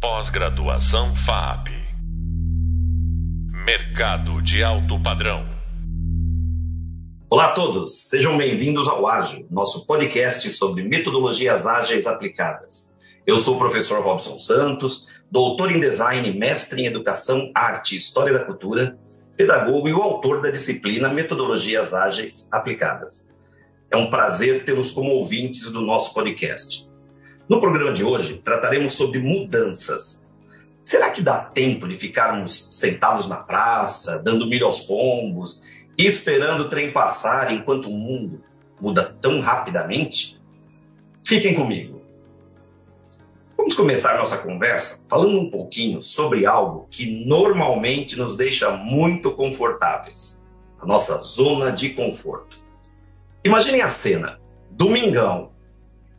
[0.00, 1.70] Pós-graduação FAP.
[3.66, 5.44] Mercado de alto padrão.
[7.28, 12.94] Olá a todos, sejam bem-vindos ao Ágil, nosso podcast sobre metodologias ágeis aplicadas.
[13.26, 18.32] Eu sou o professor Robson Santos, doutor em design, mestre em educação, arte e história
[18.32, 18.96] da cultura,
[19.36, 23.28] pedagogo e o autor da disciplina Metodologias Ágeis Aplicadas.
[23.90, 26.87] É um prazer tê-los como ouvintes do nosso podcast.
[27.48, 30.26] No programa de hoje, trataremos sobre mudanças.
[30.82, 35.64] Será que dá tempo de ficarmos sentados na praça, dando milho aos pombos
[35.96, 38.44] e esperando o trem passar enquanto o mundo
[38.78, 40.38] muda tão rapidamente?
[41.24, 42.02] Fiquem comigo.
[43.56, 50.44] Vamos começar nossa conversa falando um pouquinho sobre algo que normalmente nos deixa muito confortáveis
[50.78, 52.60] a nossa zona de conforto.
[53.42, 54.38] Imaginem a cena:
[54.70, 55.52] domingão,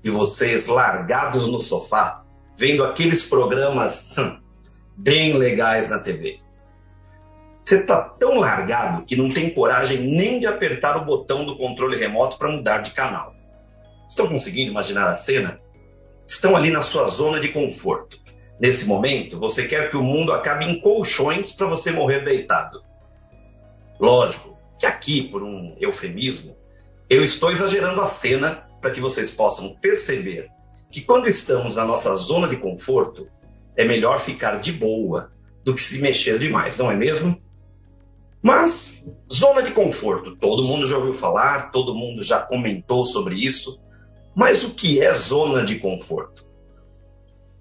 [0.04, 2.24] e vocês largados no sofá,
[2.56, 4.40] vendo aqueles programas hum,
[4.96, 6.38] bem legais na TV.
[7.62, 11.98] Você está tão largado que não tem coragem nem de apertar o botão do controle
[11.98, 13.36] remoto para mudar de canal.
[14.08, 15.60] Estão conseguindo imaginar a cena?
[16.26, 18.18] Estão ali na sua zona de conforto.
[18.60, 22.82] Nesse momento, você quer que o mundo acabe em colchões para você morrer deitado.
[24.00, 26.58] Lógico que aqui, por um eufemismo,
[27.10, 30.50] eu estou exagerando a cena para que vocês possam perceber
[30.92, 33.28] que quando estamos na nossa zona de conforto,
[33.76, 35.32] é melhor ficar de boa
[35.64, 37.40] do que se mexer demais, não é mesmo?
[38.42, 43.80] Mas, zona de conforto, todo mundo já ouviu falar, todo mundo já comentou sobre isso.
[44.36, 46.46] Mas o que é zona de conforto?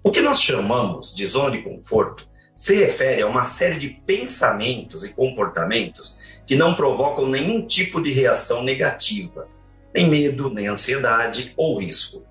[0.01, 5.03] O que nós chamamos de zona de conforto se refere a uma série de pensamentos
[5.03, 9.47] e comportamentos que não provocam nenhum tipo de reação negativa
[9.93, 12.23] nem medo, nem ansiedade ou risco,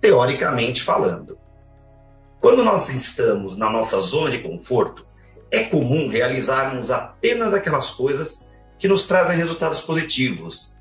[0.00, 1.38] teoricamente falando.
[2.40, 5.06] Quando nós estamos na nossa zona de conforto,
[5.52, 10.74] é comum realizarmos apenas aquelas coisas que nos trazem resultados positivos,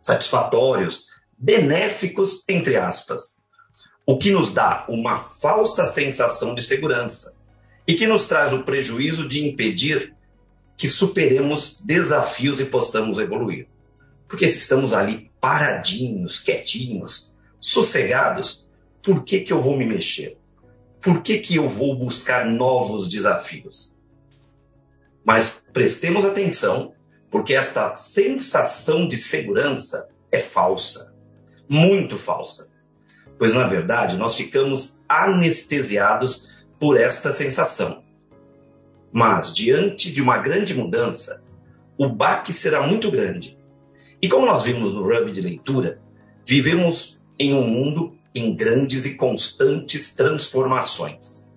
[0.00, 1.06] satisfatórios,
[1.38, 3.40] benéficos, entre aspas,
[4.06, 7.34] o que nos dá uma falsa sensação de segurança
[7.86, 10.14] e que nos traz o prejuízo de impedir
[10.76, 13.66] que superemos desafios e possamos evoluir.
[14.28, 18.68] Porque se estamos ali paradinhos, quietinhos, sossegados,
[19.02, 20.36] por que, que eu vou me mexer?
[21.00, 23.96] Por que, que eu vou buscar novos desafios?
[25.24, 26.94] Mas prestemos atenção,
[27.30, 31.14] porque esta sensação de segurança é falsa,
[31.68, 32.68] muito falsa.
[33.38, 38.02] Pois, na verdade, nós ficamos anestesiados por esta sensação.
[39.12, 41.42] Mas, diante de uma grande mudança,
[41.96, 43.55] o baque será muito grande
[44.20, 46.00] e como nós vimos no Hub de leitura,
[46.44, 51.50] vivemos em um mundo em grandes e constantes transformações.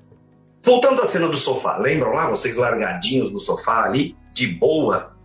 [0.62, 5.16] Voltando à cena do sofá, lembram lá vocês largadinhos no sofá ali, de boa?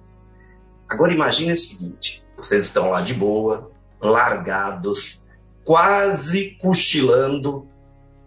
[0.88, 3.70] Agora imagine o seguinte: vocês estão lá de boa,
[4.00, 5.24] largados,
[5.64, 7.66] quase cochilando,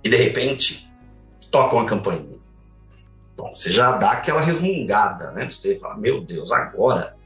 [0.04, 0.90] e de repente
[1.50, 2.38] tocam a campainha.
[3.38, 5.50] Bom, você já dá aquela resmungada, né?
[5.50, 7.17] Você fala, meu Deus, agora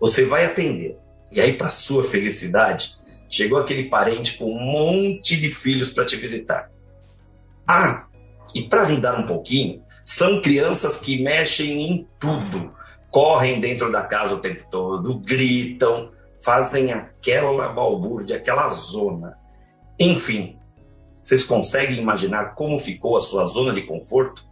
[0.00, 0.98] você vai atender.
[1.32, 2.94] E aí, para sua felicidade,
[3.28, 6.70] chegou aquele parente com um monte de filhos para te visitar.
[7.66, 8.06] Ah,
[8.54, 12.72] e para ajudar um pouquinho, são crianças que mexem em tudo.
[13.10, 16.12] Correm dentro da casa o tempo todo, gritam,
[16.42, 19.38] fazem aquela balbúrdia, aquela zona.
[19.98, 20.58] Enfim,
[21.14, 24.44] vocês conseguem imaginar como ficou a sua zona de conforto?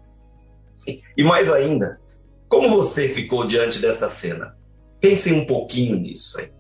[1.17, 2.01] E mais ainda,
[2.49, 4.57] como você ficou diante dessa cena?
[5.03, 6.53] Pensem um pouquinho nisso aí.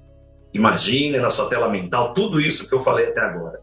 [0.53, 3.62] Imaginem na sua tela mental tudo isso que eu falei até agora.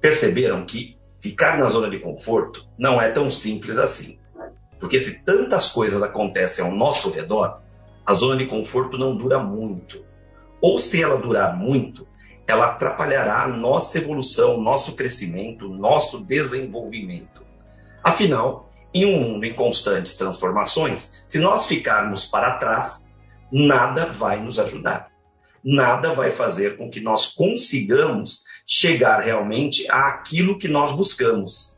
[0.00, 4.18] Perceberam que ficar na zona de conforto não é tão simples assim.
[4.80, 7.60] Porque se tantas coisas acontecem ao nosso redor,
[8.06, 10.02] a zona de conforto não dura muito.
[10.58, 12.08] Ou se ela durar muito,
[12.46, 17.44] ela atrapalhará a nossa evolução, nosso crescimento, nosso desenvolvimento.
[18.02, 23.07] Afinal, em um mundo em constantes transformações, se nós ficarmos para trás,
[23.52, 25.10] nada vai nos ajudar.
[25.64, 31.76] Nada vai fazer com que nós consigamos chegar realmente àquilo que nós buscamos.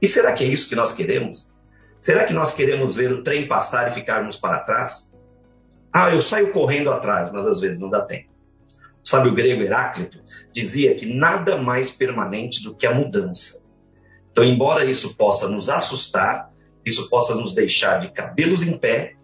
[0.00, 1.52] E será que é isso que nós queremos?
[1.98, 5.14] Será que nós queremos ver o trem passar e ficarmos para trás?
[5.92, 8.28] Ah, eu saio correndo atrás, mas às vezes não dá tempo.
[9.12, 10.18] O grego Heráclito
[10.52, 13.64] dizia que nada mais permanente do que a mudança.
[14.32, 16.50] Então, embora isso possa nos assustar,
[16.84, 19.14] isso possa nos deixar de cabelos em pé,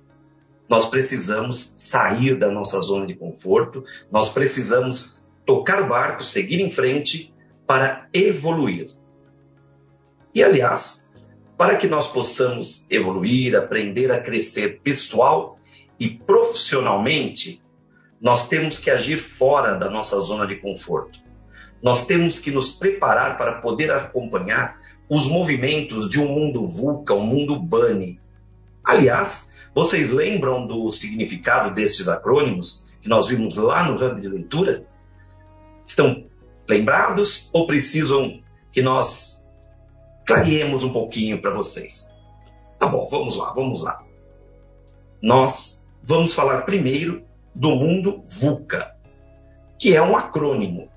[0.70, 6.70] nós precisamos sair da nossa zona de conforto, nós precisamos tocar o barco, seguir em
[6.70, 7.34] frente
[7.66, 8.86] para evoluir.
[10.32, 11.10] E, aliás,
[11.58, 15.58] para que nós possamos evoluir, aprender a crescer pessoal
[15.98, 17.60] e profissionalmente,
[18.20, 21.18] nós temos que agir fora da nossa zona de conforto.
[21.82, 24.78] Nós temos que nos preparar para poder acompanhar
[25.08, 28.20] os movimentos de um mundo VUCA, um mundo BANI.
[28.84, 34.84] Aliás, vocês lembram do significado destes acrônimos que nós vimos lá no Hub de Leitura?
[35.84, 36.24] Estão
[36.68, 38.42] lembrados ou precisam
[38.72, 39.48] que nós
[40.26, 42.08] clareemos um pouquinho para vocês?
[42.78, 44.02] Tá bom, vamos lá, vamos lá.
[45.22, 47.24] Nós vamos falar primeiro
[47.54, 48.96] do mundo VUCA,
[49.78, 50.88] que é um acrônimo,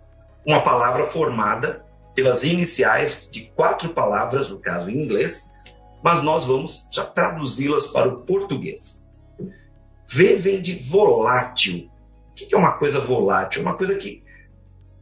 [0.46, 1.86] uma palavra formada
[2.16, 5.53] pelas iniciais de quatro palavras, no caso em inglês,
[6.04, 9.10] mas nós vamos já traduzi-las para o português.
[10.06, 11.90] V vem de volátil.
[12.32, 13.62] O que é uma coisa volátil?
[13.62, 14.22] Uma coisa que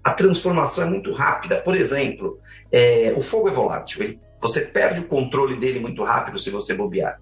[0.03, 1.59] a transformação é muito rápida.
[1.59, 2.39] Por exemplo,
[2.71, 4.03] é, o fogo é volátil.
[4.03, 7.19] Ele, você perde o controle dele muito rápido se você bobear.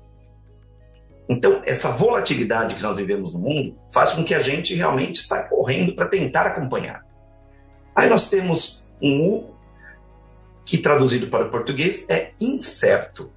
[1.28, 5.44] Então, essa volatilidade que nós vivemos no mundo faz com que a gente realmente saia
[5.44, 7.06] correndo para tentar acompanhar.
[7.96, 9.56] Aí nós temos um U,
[10.66, 13.31] que traduzido para o português é incerto.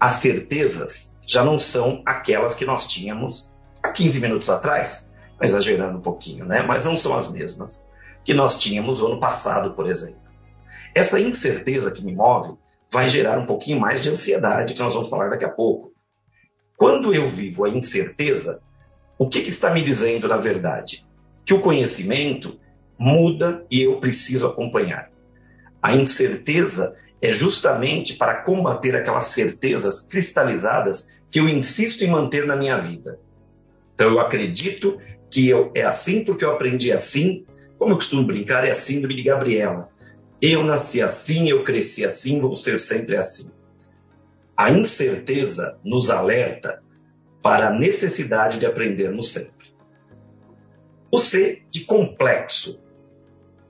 [0.00, 3.52] As certezas já não são aquelas que nós tínhamos
[3.82, 6.62] há 15 minutos atrás, exagerando um pouquinho, né?
[6.62, 7.86] Mas não são as mesmas
[8.24, 10.20] que nós tínhamos no ano passado, por exemplo.
[10.94, 12.54] Essa incerteza que me move
[12.90, 15.92] vai gerar um pouquinho mais de ansiedade, que nós vamos falar daqui a pouco.
[16.76, 18.60] Quando eu vivo a incerteza,
[19.18, 21.06] o que, que está me dizendo na verdade?
[21.44, 22.58] Que o conhecimento
[22.98, 25.10] muda e eu preciso acompanhar.
[25.82, 32.56] A incerteza é justamente para combater aquelas certezas cristalizadas que eu insisto em manter na
[32.56, 33.18] minha vida.
[33.94, 34.98] Então eu acredito
[35.30, 37.44] que eu, é assim porque eu aprendi assim,
[37.78, 39.90] como eu costumo brincar, é a síndrome de Gabriela.
[40.40, 43.50] Eu nasci assim, eu cresci assim, vou ser sempre assim.
[44.56, 46.82] A incerteza nos alerta
[47.42, 49.74] para a necessidade de aprendermos sempre.
[51.10, 52.80] O C de complexo.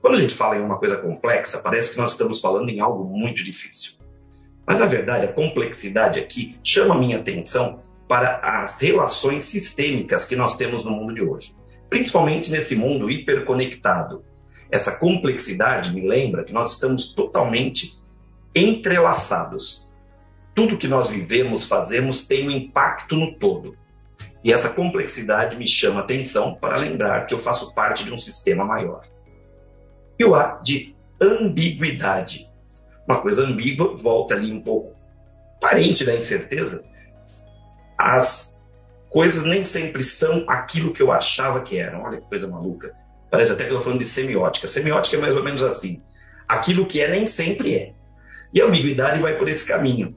[0.01, 3.05] Quando a gente fala em uma coisa complexa, parece que nós estamos falando em algo
[3.05, 3.93] muito difícil.
[4.65, 10.55] Mas a verdade, a complexidade aqui chama minha atenção para as relações sistêmicas que nós
[10.57, 11.55] temos no mundo de hoje,
[11.89, 14.25] principalmente nesse mundo hiperconectado.
[14.69, 17.99] Essa complexidade me lembra que nós estamos totalmente
[18.55, 19.89] entrelaçados
[20.53, 23.77] tudo que nós vivemos, fazemos, tem um impacto no todo.
[24.43, 28.65] E essa complexidade me chama atenção para lembrar que eu faço parte de um sistema
[28.65, 29.01] maior.
[30.21, 32.47] E o A de ambiguidade.
[33.07, 34.95] Uma coisa ambígua, volta ali um pouco
[35.59, 36.83] parente da incerteza.
[37.97, 38.61] As
[39.09, 42.03] coisas nem sempre são aquilo que eu achava que eram.
[42.03, 42.93] Olha que coisa maluca.
[43.31, 44.67] Parece até que eu estou falando de semiótica.
[44.67, 46.03] Semiótica é mais ou menos assim.
[46.47, 47.95] Aquilo que é nem sempre é.
[48.53, 50.15] E a ambiguidade vai por esse caminho.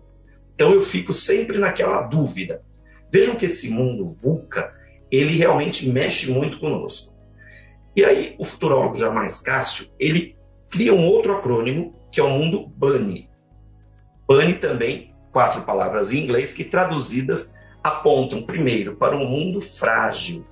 [0.54, 2.60] Então eu fico sempre naquela dúvida.
[3.10, 4.70] Vejam que esse mundo VUCA,
[5.10, 7.13] ele realmente mexe muito conosco.
[7.96, 10.36] E aí o futurólogo Jamais Cássio, ele
[10.68, 13.30] cria um outro acrônimo, que é o mundo BANI.
[14.26, 20.44] BANI também, quatro palavras em inglês, que traduzidas apontam primeiro para um mundo frágil.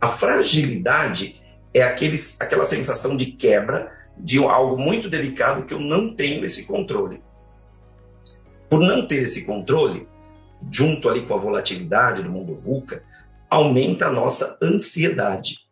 [0.00, 1.40] A fragilidade
[1.74, 6.66] é aqueles, aquela sensação de quebra de algo muito delicado que eu não tenho esse
[6.66, 7.22] controle.
[8.68, 10.06] Por não ter esse controle,
[10.70, 13.02] junto ali com a volatilidade do mundo VUCA,
[13.48, 15.67] aumenta a nossa ansiedade.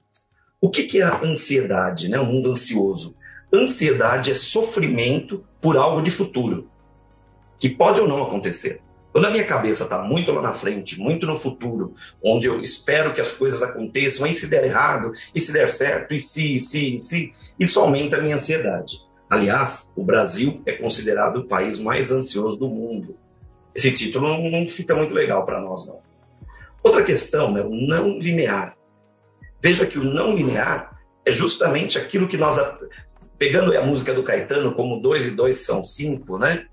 [0.67, 2.19] O que, que é a ansiedade, né?
[2.19, 3.15] O mundo ansioso.
[3.55, 6.69] Ansiedade é sofrimento por algo de futuro,
[7.57, 8.81] que pode ou não acontecer.
[9.13, 13.15] Quando a minha cabeça está muito lá na frente, muito no futuro, onde eu espero
[13.15, 16.61] que as coisas aconteçam, e se der errado, e se der certo, e se, e
[16.61, 19.01] se, e se, isso aumenta a minha ansiedade.
[19.31, 23.17] Aliás, o Brasil é considerado o país mais ansioso do mundo.
[23.73, 26.01] Esse título não, não fica muito legal para nós, não.
[26.83, 28.77] Outra questão é o não linear.
[29.61, 32.57] Veja que o não linear é justamente aquilo que nós,
[33.39, 36.67] pegando a música do Caetano, como dois e dois são cinco, né?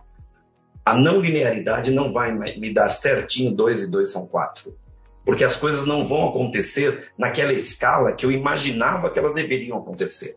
[0.86, 4.78] A não linearidade não vai me dar certinho dois e dois são quatro.
[5.26, 10.36] Porque as coisas não vão acontecer naquela escala que eu imaginava que elas deveriam acontecer.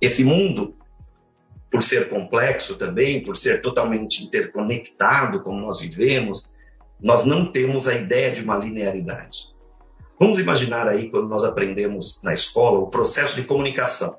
[0.00, 0.76] Esse mundo
[1.74, 6.52] por ser complexo também, por ser totalmente interconectado como nós vivemos,
[7.02, 9.52] nós não temos a ideia de uma linearidade.
[10.18, 14.16] Vamos imaginar aí quando nós aprendemos na escola o processo de comunicação.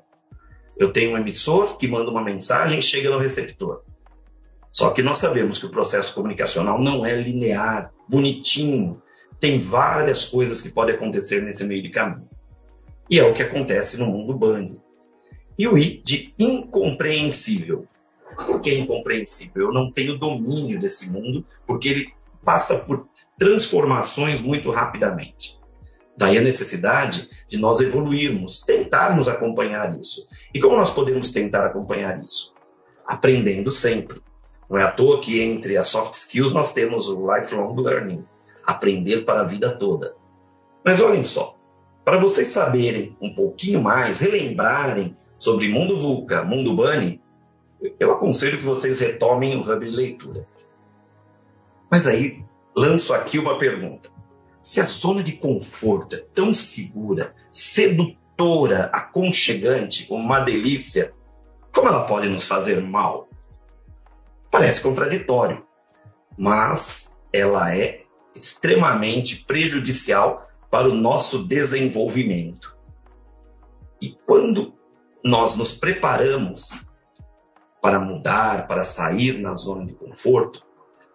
[0.76, 3.82] Eu tenho um emissor que manda uma mensagem e chega no receptor.
[4.70, 9.00] Só que nós sabemos que o processo comunicacional não é linear, bonitinho.
[9.40, 12.28] Tem várias coisas que podem acontecer nesse meio de caminho.
[13.08, 14.82] E é o que acontece no mundo banho.
[15.58, 17.86] E o I de incompreensível.
[18.34, 19.68] Por que incompreensível?
[19.68, 22.12] Eu não tenho domínio desse mundo, porque ele
[22.44, 25.58] passa por transformações muito rapidamente.
[26.16, 30.26] Daí a necessidade de nós evoluirmos, tentarmos acompanhar isso.
[30.54, 32.54] E como nós podemos tentar acompanhar isso?
[33.06, 34.20] Aprendendo sempre.
[34.68, 38.24] Não é à toa que entre as soft skills nós temos o lifelong learning,
[38.64, 40.14] aprender para a vida toda.
[40.84, 41.56] Mas olhem só,
[42.04, 47.20] para vocês saberem um pouquinho mais, relembrarem sobre Mundo Vulca, Mundo Bunny,
[48.00, 50.46] eu aconselho que vocês retomem o hub de leitura.
[51.90, 52.42] Mas aí
[52.76, 54.15] lanço aqui uma pergunta.
[54.66, 61.14] Se a zona de conforto é tão segura, sedutora, aconchegante, uma delícia,
[61.72, 63.28] como ela pode nos fazer mal?
[64.50, 65.64] Parece contraditório,
[66.36, 68.02] mas ela é
[68.34, 72.76] extremamente prejudicial para o nosso desenvolvimento.
[74.02, 74.74] E quando
[75.24, 76.84] nós nos preparamos
[77.80, 80.66] para mudar, para sair na zona de conforto,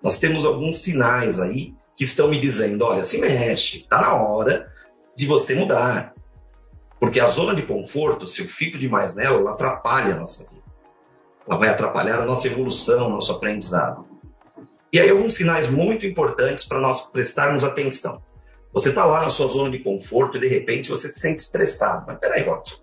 [0.01, 4.73] nós temos alguns sinais aí que estão me dizendo: olha, se mexe, está na hora
[5.15, 6.15] de você mudar.
[6.99, 10.63] Porque a zona de conforto, se eu fico demais nela, ela atrapalha a nossa vida.
[11.47, 14.07] Ela vai atrapalhar a nossa evolução, o nosso aprendizado.
[14.91, 18.19] E aí, alguns sinais muito importantes para nós prestarmos atenção.
[18.73, 22.05] Você está lá na sua zona de conforto e de repente você se sente estressado.
[22.07, 22.77] Mas peraí, Robson,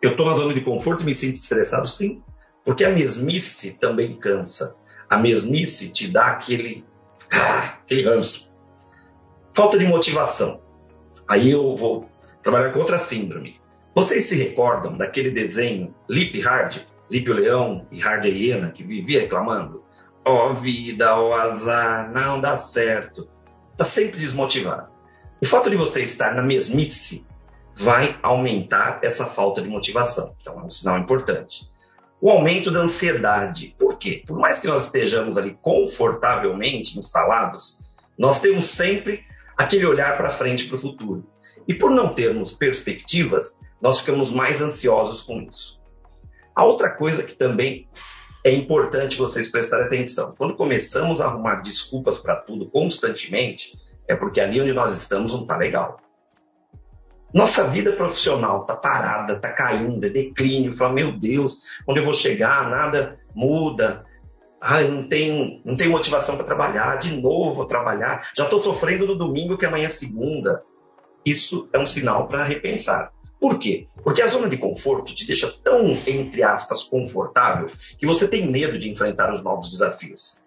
[0.00, 1.88] eu estou na zona de conforto e me sinto estressado?
[1.88, 2.22] Sim,
[2.64, 4.76] porque a mesmice também cansa.
[5.10, 6.80] A mesmice te dá aquele,
[7.32, 8.51] ah, aquele ranço.
[9.52, 10.60] Falta de motivação.
[11.28, 12.08] Aí eu vou
[12.42, 13.60] trabalhar com outra síndrome.
[13.94, 16.78] Vocês se recordam daquele desenho Lip Hard,
[17.10, 19.84] Lip o Leão e Hard a Hiena, que vivia reclamando?
[20.24, 23.28] Ó oh, vida, ó oh, azar, não dá certo.
[23.72, 24.90] Está sempre desmotivado.
[25.42, 27.26] O fato de você estar na mesmice
[27.74, 30.34] vai aumentar essa falta de motivação.
[30.40, 31.70] Então é um sinal importante
[32.22, 33.74] o aumento da ansiedade.
[33.76, 34.22] Por quê?
[34.24, 37.80] Por mais que nós estejamos ali confortavelmente instalados,
[38.16, 39.24] nós temos sempre
[39.62, 41.26] aquele olhar para frente, para o futuro.
[41.66, 45.80] E por não termos perspectivas, nós ficamos mais ansiosos com isso.
[46.54, 47.88] A outra coisa que também
[48.44, 53.78] é importante vocês prestarem atenção: quando começamos a arrumar desculpas para tudo constantemente,
[54.08, 55.96] é porque ali onde nós estamos não está legal.
[57.32, 60.76] Nossa vida profissional está parada, está caindo, é declínio.
[60.76, 62.68] Fala, meu Deus, onde eu vou chegar?
[62.68, 64.04] Nada muda.
[64.64, 66.96] Ai, não tenho, não tenho motivação para trabalhar.
[66.96, 68.30] De novo vou trabalhar.
[68.36, 70.62] Já estou sofrendo no domingo, que amanhã é segunda.
[71.26, 73.12] Isso é um sinal para repensar.
[73.40, 73.88] Por quê?
[74.04, 78.78] Porque a zona de conforto te deixa tão, entre aspas, confortável que você tem medo
[78.78, 80.38] de enfrentar os novos desafios.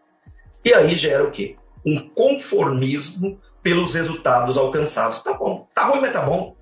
[0.63, 1.57] E aí gera o quê?
[1.85, 5.21] Um conformismo pelos resultados alcançados.
[5.21, 6.55] Tá bom, tá ruim, mas tá bom.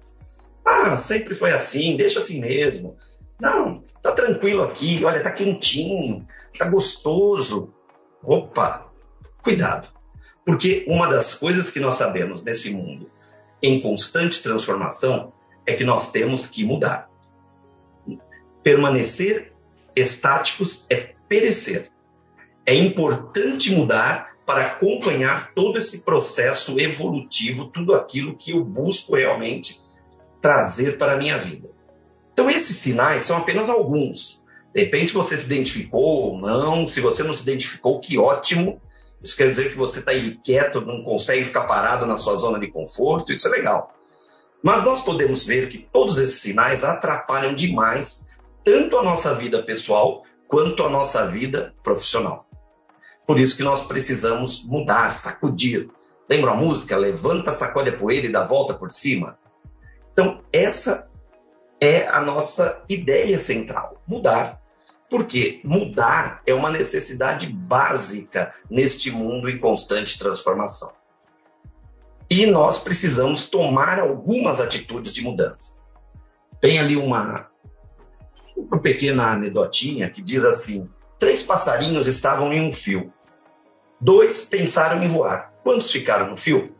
[0.66, 2.98] Ah, sempre foi assim, deixa assim mesmo.
[3.40, 3.73] Não,
[4.24, 6.26] tranquilo aqui, olha, tá quentinho,
[6.58, 7.74] tá gostoso.
[8.24, 8.90] Opa,
[9.42, 9.90] cuidado.
[10.46, 13.10] Porque uma das coisas que nós sabemos nesse mundo
[13.62, 15.34] em constante transformação
[15.66, 17.10] é que nós temos que mudar.
[18.62, 19.54] Permanecer
[19.96, 21.90] estáticos é perecer.
[22.66, 29.82] É importante mudar para acompanhar todo esse processo evolutivo, tudo aquilo que eu busco realmente
[30.42, 31.73] trazer para a minha vida.
[32.34, 34.42] Então, esses sinais são apenas alguns.
[34.74, 36.88] De repente, você se identificou ou não.
[36.88, 38.82] Se você não se identificou, que ótimo.
[39.24, 42.60] Isso quer dizer que você está aí quieto, não consegue ficar parado na sua zona
[42.60, 43.32] de conforto.
[43.32, 43.94] Isso é legal.
[44.64, 48.28] Mas nós podemos ver que todos esses sinais atrapalham demais
[48.64, 52.48] tanto a nossa vida pessoal quanto a nossa vida profissional.
[53.28, 55.90] Por isso que nós precisamos mudar, sacudir.
[56.30, 56.98] Lembra a música?
[56.98, 59.38] Levanta, sacode a poeira e dá volta por cima.
[60.12, 61.10] Então, essa
[61.84, 64.62] é a nossa ideia central: mudar.
[65.10, 70.92] Porque mudar é uma necessidade básica neste mundo em constante transformação.
[72.30, 75.80] E nós precisamos tomar algumas atitudes de mudança.
[76.60, 77.48] Tem ali uma,
[78.58, 83.14] uma pequena anedotinha que diz assim: três passarinhos estavam em um fio.
[84.02, 85.54] Dois pensaram em voar.
[85.64, 86.74] Quantos ficaram no fio?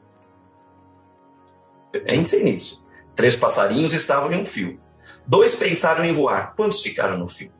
[1.92, 2.84] Pensem nisso.
[3.16, 4.82] Três passarinhos estavam em um fio.
[5.26, 6.54] Dois pensaram em voar.
[6.56, 7.52] Quantos ficaram no fio?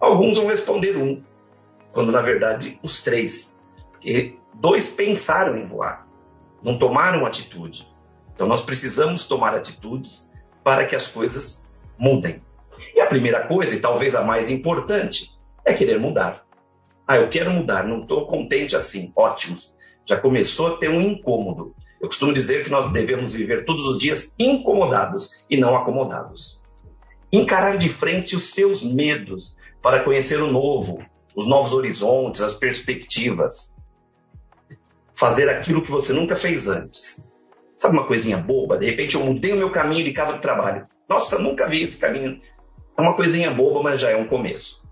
[0.00, 1.22] Alguns vão responder um,
[1.92, 3.60] quando na verdade os três.
[3.92, 6.06] Porque dois pensaram em voar,
[6.62, 7.86] não tomaram atitude.
[8.34, 10.30] Então nós precisamos tomar atitudes
[10.64, 12.42] para que as coisas mudem.
[12.94, 15.30] E a primeira coisa, e talvez a mais importante,
[15.64, 16.46] é querer mudar.
[17.06, 19.12] Ah, eu quero mudar, não estou contente assim.
[19.14, 19.58] Ótimo.
[20.06, 21.74] Já começou a ter um incômodo.
[22.00, 26.62] Eu costumo dizer que nós devemos viver todos os dias incomodados e não acomodados.
[27.32, 31.04] Encarar de frente os seus medos, para conhecer o novo,
[31.36, 33.76] os novos horizontes, as perspectivas.
[35.12, 37.24] Fazer aquilo que você nunca fez antes.
[37.76, 38.78] Sabe uma coisinha boba?
[38.78, 40.86] De repente eu mudei o meu caminho de casa para o trabalho.
[41.08, 42.40] Nossa, nunca vi esse caminho.
[42.96, 44.82] É uma coisinha boba, mas já é um começo.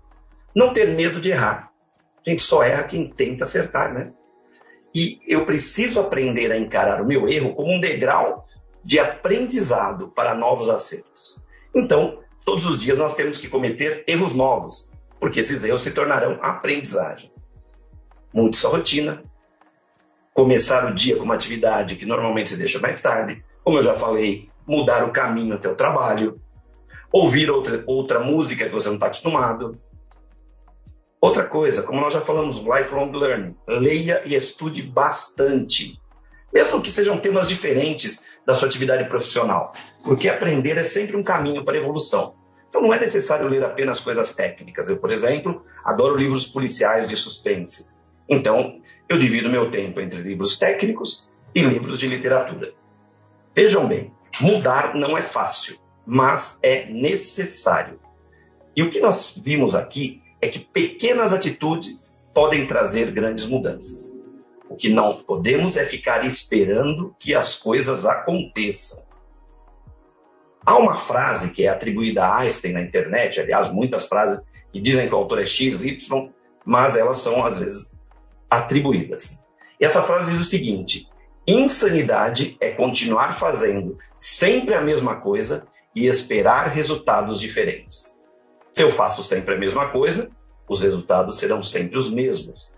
[0.55, 1.71] Não ter medo de errar.
[2.25, 4.11] A gente só erra quem tenta acertar, né?
[4.93, 8.47] E eu preciso aprender a encarar o meu erro como um degrau
[8.83, 11.39] de aprendizado para novos acertos.
[11.75, 16.39] Então, todos os dias nós temos que cometer erros novos, porque esses erros se tornarão
[16.41, 17.31] aprendizagem.
[18.33, 19.23] Mude sua rotina,
[20.33, 23.93] começar o dia com uma atividade que normalmente se deixa mais tarde, como eu já
[23.93, 26.39] falei, mudar o caminho até o trabalho,
[27.11, 29.79] ouvir outra, outra música que você não está acostumado,
[31.21, 35.99] Outra coisa, como nós já falamos, lifelong learning, leia e estude bastante,
[36.53, 39.73] mesmo que sejam temas diferentes da sua atividade profissional,
[40.03, 42.35] porque aprender é sempre um caminho para a evolução.
[42.69, 44.89] Então não é necessário ler apenas coisas técnicas.
[44.89, 47.87] Eu, por exemplo, adoro livros policiais de suspense.
[48.29, 52.73] Então, eu divido meu tempo entre livros técnicos e livros de literatura.
[53.53, 57.99] Vejam bem, mudar não é fácil, mas é necessário.
[58.75, 64.17] E o que nós vimos aqui é que pequenas atitudes podem trazer grandes mudanças.
[64.69, 69.03] O que não podemos é ficar esperando que as coisas aconteçam.
[70.63, 75.07] Há uma frase que é atribuída a Einstein na internet, aliás, muitas frases que dizem
[75.07, 76.29] que o autor é X, Y,
[76.63, 77.91] mas elas são às vezes
[78.49, 79.41] atribuídas.
[79.79, 81.07] E essa frase diz o seguinte:
[81.47, 85.65] insanidade é continuar fazendo sempre a mesma coisa
[85.95, 88.18] e esperar resultados diferentes.
[88.79, 90.31] Se eu faço sempre a mesma coisa,
[90.65, 92.73] os resultados serão sempre os mesmos.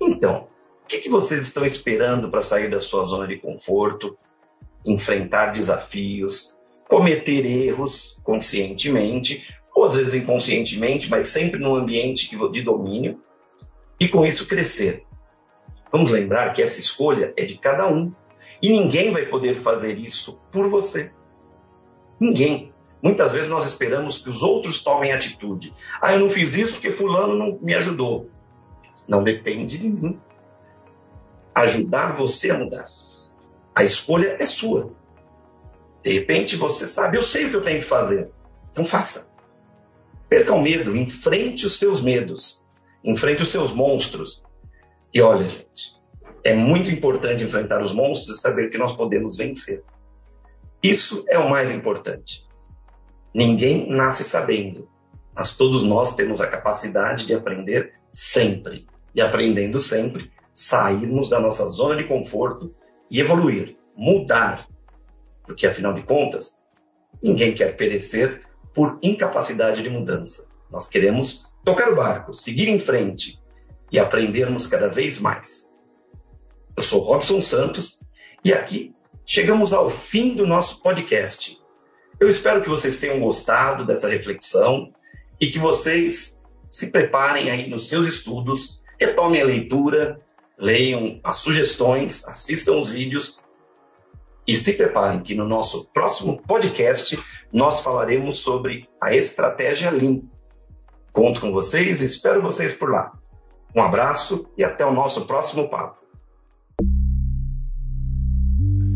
[0.00, 0.48] Então,
[0.82, 4.16] o que, que vocês estão esperando para sair da sua zona de conforto,
[4.82, 6.56] enfrentar desafios,
[6.88, 13.20] cometer erros conscientemente, ou às vezes inconscientemente, mas sempre num ambiente de domínio,
[14.00, 15.04] e com isso crescer?
[15.92, 18.10] Vamos lembrar que essa escolha é de cada um.
[18.62, 21.12] E ninguém vai poder fazer isso por você.
[22.18, 22.73] Ninguém.
[23.04, 25.74] Muitas vezes nós esperamos que os outros tomem atitude.
[26.00, 28.30] Ah, eu não fiz isso porque fulano não me ajudou.
[29.06, 30.18] Não depende de mim.
[31.54, 32.88] Ajudar você a mudar.
[33.74, 34.90] A escolha é sua.
[36.02, 38.30] De repente você sabe, eu sei o que eu tenho que fazer.
[38.72, 39.30] Então faça.
[40.26, 42.64] Perca o medo, enfrente os seus medos,
[43.04, 44.46] enfrente os seus monstros.
[45.12, 45.94] E olha, gente,
[46.42, 49.84] é muito importante enfrentar os monstros e saber que nós podemos vencer.
[50.82, 52.44] Isso é o mais importante.
[53.34, 54.88] Ninguém nasce sabendo,
[55.34, 58.86] mas todos nós temos a capacidade de aprender sempre.
[59.12, 62.74] E aprendendo sempre, sairmos da nossa zona de conforto
[63.10, 64.66] e evoluir, mudar.
[65.44, 66.62] Porque, afinal de contas,
[67.22, 68.42] ninguém quer perecer
[68.72, 70.48] por incapacidade de mudança.
[70.70, 73.40] Nós queremos tocar o barco, seguir em frente
[73.90, 75.72] e aprendermos cada vez mais.
[76.76, 78.00] Eu sou Robson Santos
[78.44, 78.94] e aqui
[79.24, 81.56] chegamos ao fim do nosso podcast.
[82.20, 84.92] Eu espero que vocês tenham gostado dessa reflexão
[85.40, 90.20] e que vocês se preparem aí nos seus estudos, retomem a leitura,
[90.58, 93.42] leiam as sugestões, assistam os vídeos
[94.46, 97.18] e se preparem que no nosso próximo podcast
[97.52, 100.22] nós falaremos sobre a estratégia Lean.
[101.12, 103.12] Conto com vocês e espero vocês por lá.
[103.74, 105.98] Um abraço e até o nosso próximo papo.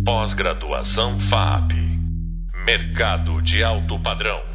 [0.04, 1.87] Pós-graduação FAP
[2.68, 4.47] Mercado de alto padrão.